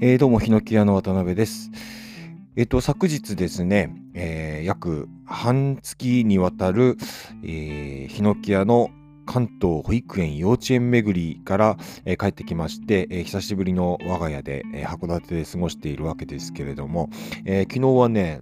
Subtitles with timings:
[0.00, 1.70] えー、どうも、ヒノキ屋の渡辺です。
[2.56, 6.96] えっ、ー、と、昨日ですね、えー、約半月にわたる、
[7.44, 8.90] えー、ヒノキ屋の
[9.24, 17.08] 関東保育園幼稚園巡りから、えー、帰ってきまして、えー、久しぶりの我が家で、えー、函館で過ごしているわけですけれども、
[17.44, 18.40] え昨日はね、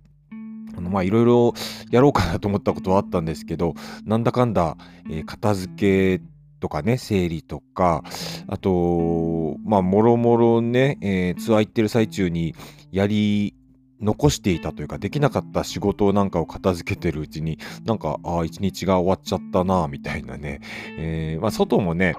[0.74, 1.52] あのまあいろいろ
[1.90, 3.74] やろうかなと思ったことはあったんですけど、
[4.06, 4.78] なんだかんだ、
[5.10, 6.24] え片付け
[6.62, 8.04] とかね、整理とか、
[8.46, 12.54] あと、まあ、もろもろね、えー、ツアー行ってる最中に
[12.92, 13.56] やり
[14.00, 20.60] 残していたというか、できなかった仕事なんかを片付けてるうちに、なんか、ああ、一日が終わっちゃったな、みたいなね。
[20.96, 22.14] えー、まあ、外もね、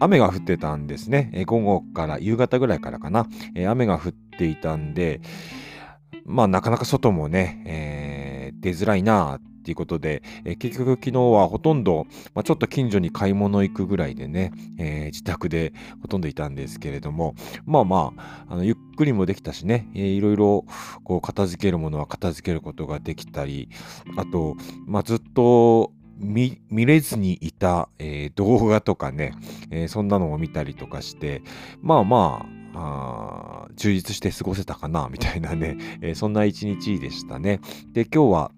[0.00, 1.30] 雨が降ってたんですね。
[1.32, 5.20] えー、午後から夕方ぐらいからかな、えー、雨が降っていたんで、
[6.24, 17.34] まあなかなか外もね、えー、出づらいなっていうことで、えー、結局昨日はほとんど、まあ、ちょっと近所に買い物行くぐらいでね、えー、自宅でほとんどいたんですけれども、
[17.66, 20.64] まあまあ、あのゆっくりもできたしね、えー、いろいろ
[21.04, 23.68] こう片付けるものは片付けることができたり、
[24.16, 29.34] あと、まあ、ずっと見れずにいた、えー、動画とかね、
[29.70, 31.42] えー、そんなのを見たりとかして、
[31.82, 37.60] まあまあ、あ充実して過ごせたかな、みたいなね、えー、そんな一日でしたね。
[37.92, 38.52] で、今日は、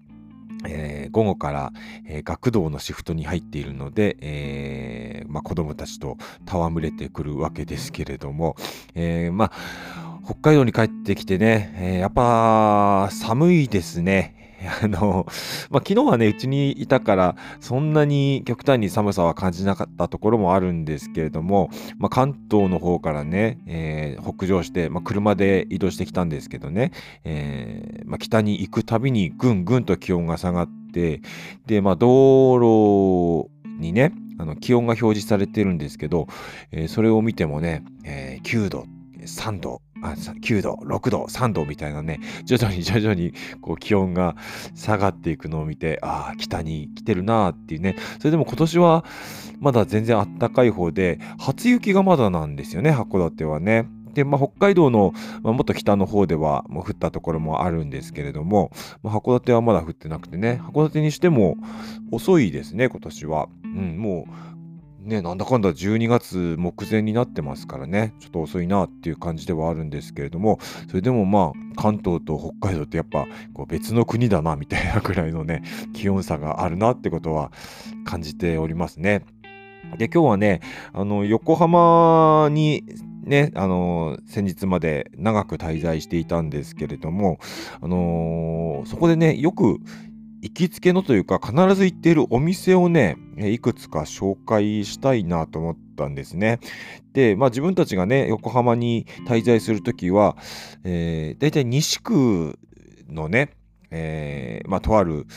[0.67, 1.73] えー、午後から、
[2.05, 8.55] えー、学童のシフトに入っているので、えーまあ、子供たちと戯れてくるわけですけれども、
[8.95, 14.40] えー、まあ、北海道に帰ってきてね、えー、やっぱ寒いですね。
[14.83, 15.25] あの、
[15.69, 26.91] まあ、昨日はね、うちにいたから、そんなに極端に寒さは感じなかったところもあるんですけれども、まあ、関東の方からね、えー、北上して、まあ、車で移動してきたんですけどね、
[27.23, 31.21] えー、ま北に行くたびにぐんぐんと気温が下がって、
[31.65, 36.27] で、ま道路にね、あの気温が表示されてるんですけど、
[36.71, 38.85] えー、それを見てもね、え9度、
[39.19, 44.35] 3度、あ9度、6度、3度みたいなね、徐々に徐々にこう気温が
[44.75, 49.05] 下がっていくのを見て、ああ、北に来てるなーっていうね、それでも今年は
[49.59, 53.87] まだ全然あったかい方で、初雪がまだなんですよね、函館はね。
[54.13, 58.71] で、まあ、北海道の、まあ、もっと北の方ではもう降ったところもあるんですけれども、
[59.03, 61.57] まあ、函館はまだ降ってなくてね、函館にしても
[62.11, 63.47] 遅いですね、今年は。
[63.63, 64.50] うん、もう
[65.03, 75.63] ね、なんだかんだ12月目前になってますからね、ちょっと遅いなっていう感じではあるんですけれども、それでもまあ、関東と北海道ってやっぱこう別の国だなみたいなくらいのね、
[75.93, 77.51] 気温差があるなってことは
[78.05, 79.25] 感じておりますね。
[79.97, 80.61] で、今日はね、
[80.93, 82.83] あの、横浜に
[83.23, 87.39] ね、あの先日まで長く滞在していたんですけれども、
[87.79, 89.79] あのー、そこでね、よく
[90.41, 96.59] 行きつけのというか必ず行っているお店をね、いくつか紹介したいなと思ったんですね。
[97.13, 100.35] で、まあ自分たちがね、横浜に滞在するときは、
[100.83, 102.57] えー、大体西区
[103.07, 103.51] のね、
[103.91, 105.27] えー、まあとある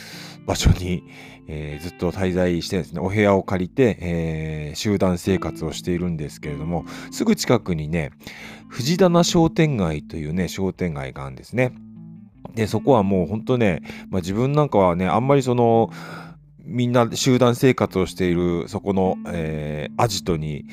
[0.47, 1.05] 場所に、
[1.49, 8.11] えー、ずっと滞在してですね、お部屋を借りて、えー、集団生活をしているんですけれども、すぐ近くにね、
[8.69, 11.75] 藤棚商店街というね、商店街があるんですね。
[12.55, 15.91] で、そこはもう本当ね、まあ、自分なんかはね、あんまりその、
[16.65, 20.65] みんな集団生活をしているそこの、えー、アジトに、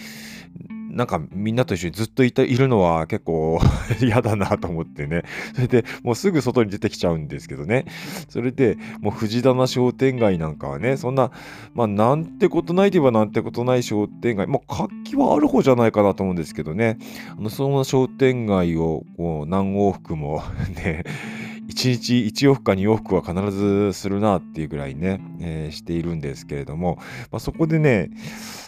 [0.92, 3.60] なんかみんなと一緒にずっといたいるのは結構
[4.02, 5.24] 嫌だなと思ってね。
[5.56, 7.86] それでもうすぐ外に出てきちゃうんですけどね。
[8.28, 11.32] それでもう藤棚商店街なんかはね、そんな、
[11.74, 16.98] まあなんてことないといえばなんてことない商店街、まあ活気はある方じゃないかなと思うんですけどね。
[17.38, 20.44] あのその商店街をこう何往復も
[20.76, 21.04] ね、
[21.72, 22.14] 1日
[22.46, 26.98] 1往復か2往復は必ずするなっていうぐらいね、えー、しているんですけれども、
[27.32, 28.10] まあ、そこでね、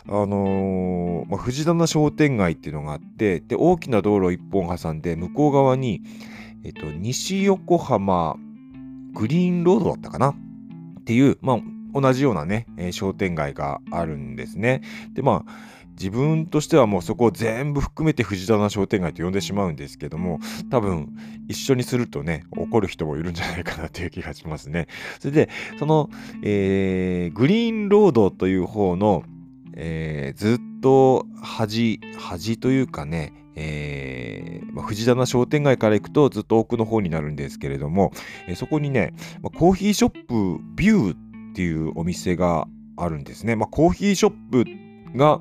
[0.07, 6.01] あのー、まあ、藤棚商店街っていうのがあって、で、大きな道路1本挟んで、向こう側に、
[6.63, 8.37] えっと、西横浜
[9.13, 10.29] グリーンロードだったかな？
[10.29, 14.81] っていう、まあ、同じようなね、えー、商店街があるんですね。
[15.13, 15.51] で、まあ、
[15.93, 20.39] 自分としてはもうそこを全部含めて藤棚商店街と呼んでしまうんですけども
[20.69, 21.09] 多分
[21.47, 24.87] 一緒にするとね怒る人もいるんじゃないかなという気がしますね。
[25.19, 26.09] それでその、
[26.43, 29.23] えー、グリーンロードという方の、
[29.75, 38.11] えー、ずっと端端というかねえーまあ、藤棚商店街から行くとずっと奥の方になるんですけれども、
[38.47, 41.17] えー、そこにね、まあ、コーヒーショップビューっ
[41.53, 42.67] ていうお店が
[42.97, 43.55] あるんですね。
[43.55, 44.65] まあ、コーヒーショップ
[45.17, 45.39] が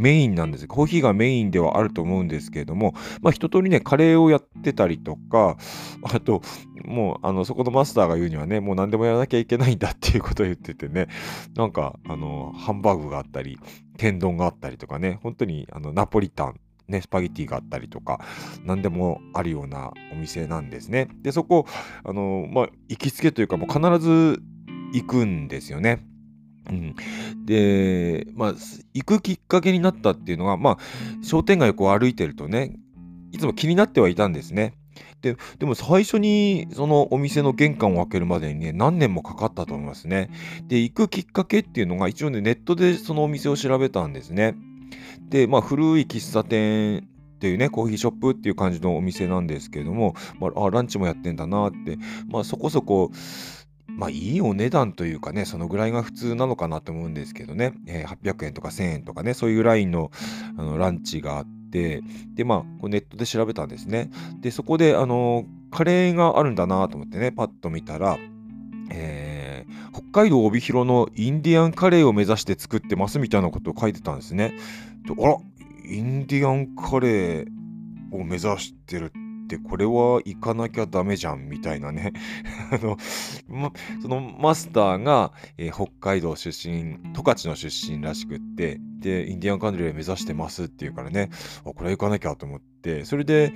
[0.00, 0.66] メインなんです。
[0.66, 5.58] コーヒーがメインではあると思うんですけれども、まあ一通りね、カレーをやってたりとか、
[6.02, 6.40] あと、
[6.84, 11.08] もう、あの、そこのマスターが言うにはね、もう何でもやらなきゃいけないんだっていうことを言っててね、
[11.54, 13.58] なんか、あの、ハンバーグがあったり、
[13.98, 18.20] 天丼があったりとかね、本当に、あの、ナポリタン、ね、スパゲティがあったりとか、
[18.64, 21.08] 何でもあるようなお店なんですね。
[21.22, 21.66] で、そこ、
[22.04, 24.40] あの、まあ、行きつけというか、もう必ず
[24.94, 26.04] 行くんですよね。
[26.68, 26.94] うん、
[27.46, 28.54] で、まあ、
[28.94, 30.78] 行くきっかけになったっていうのが、まあ、
[31.22, 32.76] 商店街をこう歩いてるとね、
[33.32, 34.74] いつも気になってはいたんですね。
[35.22, 40.30] ででも最初にそのお店の玄関を開けるまでにね何年もかかったと思いますね。
[40.66, 44.56] で行くきっかけっていうのが一応ねネットでそのお店を調べたんですね。
[45.28, 51.98] でまあ古い喫茶店っていうねコーヒーショップっていう感じのお店なんですけれども、まあ、あランチもやってんだなって
[52.28, 53.10] まあそこそこ
[53.96, 60.10] まあいいお値段というかね、そのぐらいが普通なのかなと思うんですけどね、えー、800円とか1000円とかね、そういうラインの
[60.56, 62.02] あのランチがあって、
[62.34, 64.10] で、まあ、ネットで調べたんですね。
[64.40, 68.18] で、そこで、あのカレーがあるんだなと思ってね、パッと見たら、
[68.90, 74.54] えー、北海道帯広のインディアンカレーを目指して作ってますみたいなことを書いてたんですね。
[75.08, 75.36] あら、
[75.88, 77.46] インディアンカレー
[78.12, 79.12] を目指してる
[79.56, 82.12] ってこれは行かなきゃダメじゃんみたいなね。
[82.70, 82.96] あの、
[83.48, 91.30] ま、そのマスターが、えー、北海道出身十勝の出身らしくってでインディアンカントリー目指してますっていうからね。
[91.64, 93.52] あこれは行かなきゃと思ってそれで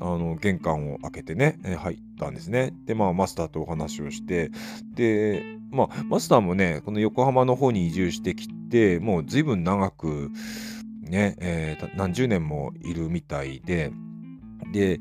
[0.00, 2.74] あの玄関を開けてね、入ったんですね。
[2.84, 4.50] でまあマスターとお話をして
[4.94, 10.30] でまあマスターもねこの横浜の方に移住してきてもう随分長く
[11.00, 13.92] ね、えー、何十年もいるみたいで
[14.72, 15.00] で、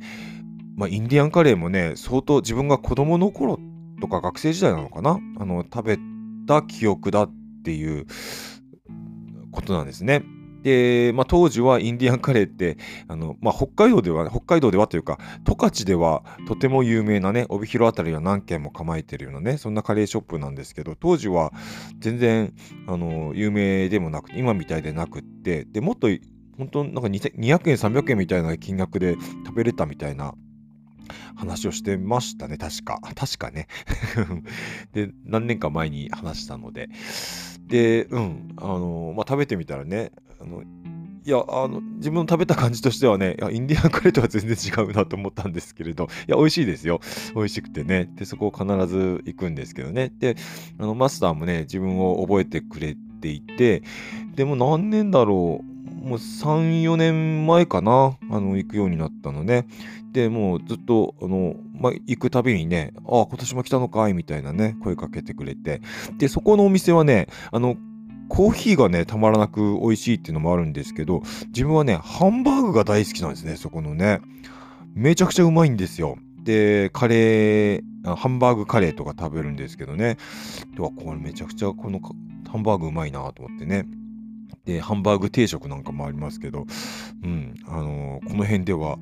[0.76, 3.60] まあ、インディアンカレーもね、相当自分が子供の頃
[4.02, 5.20] とか学生時代なのかな？
[5.38, 6.00] あの、食べ
[6.48, 7.34] た記憶だっ
[7.64, 8.06] ていう
[9.52, 10.24] ことなんですね。
[10.64, 12.78] で、まあ、当時はインディアンカレーって
[13.08, 21.54] あの、まあ、北海道では北海道ではというか十勝ではとても有名なね帯広辺りは何軒も構えてるようなねそんなカレーショップなんですけど当時は
[22.00, 22.56] 全然
[22.88, 26.08] あの有名でもなく今みたいでなくってでもっと
[26.58, 29.16] 本当なんか200円300円みたいな金額で
[29.46, 30.34] 食べれたみたいな
[31.36, 33.68] 話をしてましたね確か確かね
[34.94, 36.90] で何年か前に話したので
[37.68, 40.64] でうんあのまあ食べてみたらねあの
[41.28, 47.00] いや、あの、自分の食べた感じとしてはね、いやインディアンカレーとは全然違うなと思ったんですけれど、いや、美味しいですよ。
[47.34, 48.08] 美味しくてね。
[48.14, 50.14] で、そこを必ず行くんですけどね。
[50.20, 50.36] で、
[50.78, 53.82] あの、マスターもね、自分を覚えてくれていて、
[54.36, 55.75] でも何年だろう。
[56.06, 59.66] もう3、4年前かな、あの、行くようになったのね。
[60.12, 65.82] で、もうずっと、あの、まあ、行くたびにね、ああ、今年も来たのかいみたいなね、声かけてくれて。
[66.20, 67.76] で、そこのお店はね、あの、
[68.30, 74.22] コーヒーがね、たまらなく美味しいっていうのもあるんですけど、自分はね、ハンバーグが大好きなんですね、そこのね。
[74.94, 76.18] めちゃくちゃうまいんですよ。
[76.44, 80.18] で、カレー、ハンバーグカレーとか食べるんですけどね。
[80.76, 82.00] では、これめちゃくちゃこの
[82.48, 83.86] ハンバーグうまいなと思ってね。
[84.66, 86.66] で、ハンバーグ定食なんかもありますけど、
[87.24, 88.98] うん、あのー、この辺では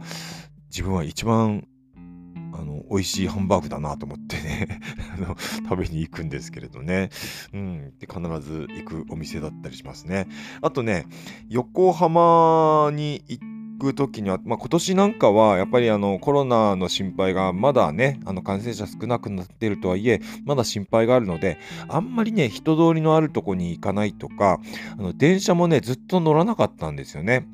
[0.69, 1.67] 自分は一番
[2.53, 4.79] あの美味しいハンバーグだなと思ってね
[5.17, 5.35] あの
[5.69, 7.09] 食べに行くんですけれどね、
[7.51, 10.27] うん、で必ず行くお店だったりしますね。
[10.61, 11.05] あとね
[11.49, 24.59] 横浜に行っく時には、まあ、今年なんかはやっぱりあのコロナの心配がまだねあの感染者少なくなってるとはいえまだ心配があるのであんまりね人通りのあるとこに行かないとか
[24.97, 27.47] あの電車もねずっと乗らなかったんですよね。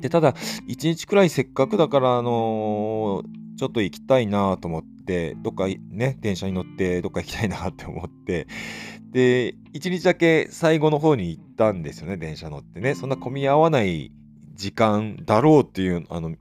[0.00, 8.46] でただ1日くらいせっかくだからあのー、ちょっと行きたいなと思ってどっかね電車に乗ってどっか行きたいなって思って
[9.10, 14.12] で1日だけ最後の方に行ったんですよね電車乗ってねそんな混み合わない
[14.60, 16.36] 時間だろうっていう、あの、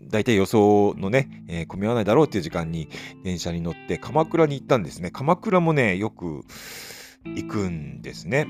[0.00, 2.88] 大体予想のね、えー、混み合わないだろうっていう時間に
[3.24, 5.10] 電車に乗って鎌倉に行ったんですね。
[5.10, 6.44] 鎌倉もね、よく
[7.24, 8.46] 行くんですね。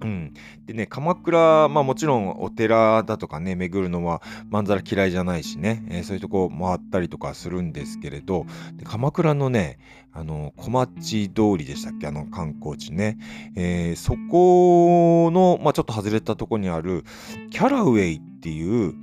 [0.00, 0.32] うん、
[0.66, 8.46] でね鎌倉まあもちろんお寺だとかね巡るのはまんざら嫌いじゃないしね、えー、そういうとこ回ったりとかするんですけれど
[8.84, 9.78] 鎌倉のね
[10.12, 13.18] あの小町通りでしたっけあの観光地ね、
[13.56, 17.04] えー、そこの、まあ、ちょっと外れたとこにある
[17.50, 18.94] キャラウェイっていう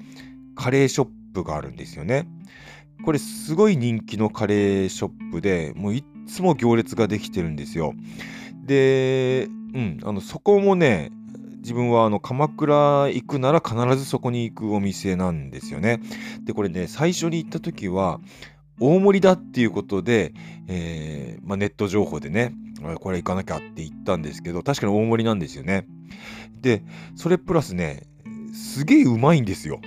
[0.55, 2.27] カレーショップがあるんですよね。
[3.03, 7.93] これすごい人気のカレーショップでもういっつも行列ができてるんですよ。
[8.65, 11.11] でうん、あのそこもね
[11.57, 15.99] 自分はあの鎌倉行くなら必ずそこに行くお店なんですよね。
[16.43, 18.19] でこれね最初に行った時は
[18.79, 20.33] 大盛りだっていうことで、
[20.67, 22.53] えー、まあ、ネット情報でね
[22.99, 25.87] これ行かなきゃって言ったんですけど確かに大盛りなんですよね。
[26.61, 26.83] で
[27.15, 28.03] それプラスね
[28.53, 29.81] すげえうまいんですよ。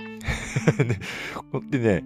[1.71, 2.03] でね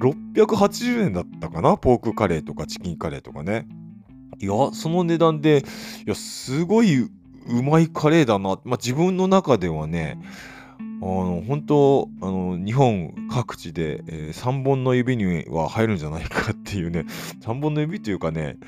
[0.00, 1.76] 680円だったかな？
[1.76, 3.66] ポークカレーとかチキンカレーとかね。
[4.40, 5.64] いや、その値段で、
[6.06, 7.10] いや、すごいう
[7.62, 8.58] まいカレーだな。
[8.64, 10.18] まあ、自分の中ではね、
[11.02, 17.06] あの本当あの日本各地で、えー、3本の指には入るんじゃないかっていうね
[17.40, 18.58] 3本の指というかね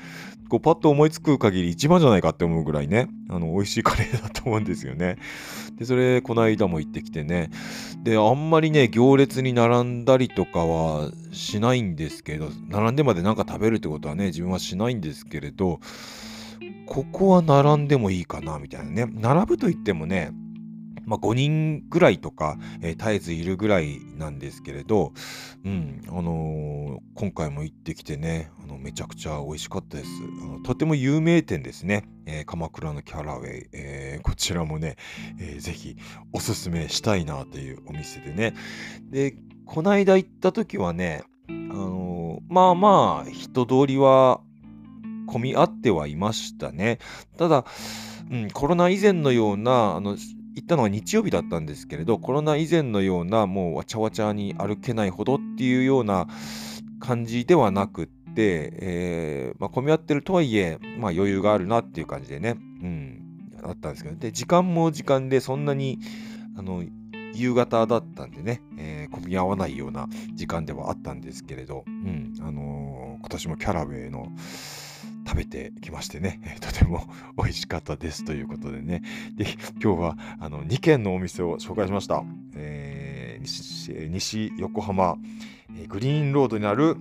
[0.49, 5.17] こうパッと思いつく限り一番じゃないかって思うぐらいねあの美味しいカレーだと思うんですよね。
[5.77, 7.49] でそれこの間も行ってきてね
[8.03, 15.79] であんまりね行列に並んだりとかはしないんですけど並んでまで何か食べるってことはね自分はしないんですけれど
[16.85, 19.11] ここは並んでもいいかなみたいなね。
[19.13, 20.31] 並ぶと言ってもね
[21.05, 25.13] まあ、5人ぐらいとか、えー、絶えずいるぐらいなんですけれど、
[25.65, 30.09] うんあのー、今回も行ってきてねあのめちゃくちゃ美味しかったです。
[30.41, 34.97] あのとても有名店ですね、えー、鎌倉のキャラウェイ、えこちらもね、
[35.39, 35.97] えー、ぜひ
[36.31, 38.53] おすすめしたいなというお店でね。
[39.09, 44.41] でこないだ行った時はね、あのまあまあ人通りは
[45.27, 46.99] 混み合ってはいましたね。
[47.37, 47.65] ただ
[48.31, 50.17] うん、コロナ以前のようなあの
[50.55, 56.27] 行ったのは日曜日だったんですけれど、コロナ以前のような、もうわちゃわちゃに歩けないほどっていうような
[56.99, 65.99] 感じではなくって、えー、まあ、混み合ってるとはいえ、まあ、余裕があるなっていう感じでね、うん、あったんですけど、で、時間も時間でそんなに、
[66.55, 66.83] あの、
[67.33, 74.27] 夕方だったんでね、えー、混み合わないような時間ではあったんですけれど、うん、あのー、今年もキャラウェイの、
[75.33, 79.01] 食べてきましてね、 とても美味しかったですということでね、
[79.35, 79.47] で
[79.81, 82.23] 今日はあの2軒のお店を紹介しました。
[82.55, 85.17] えー、西西横浜、
[85.75, 86.97] えー、グリーンロードにある、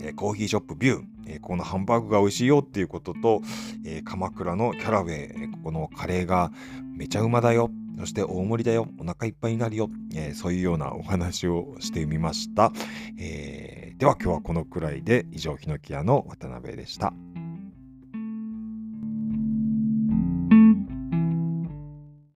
[0.00, 3.42] えー、コーヒーショップビュー、えー、このハンバーグが美味しいよっていうことと、
[3.84, 6.52] えー、鎌倉のキャラウェイ、ここのカレーが
[6.96, 7.72] めちゃうまだよ。
[7.98, 8.86] そして大盛りだよ。
[9.00, 9.90] お腹いっぱいになるよ。
[10.14, 12.70] えー、そういうようなお話をしてみました。
[13.18, 17.12] えー、では今日はこのくらいで以上、ヒノキ屋の渡辺でした。